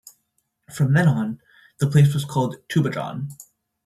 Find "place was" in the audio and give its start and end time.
1.85-2.25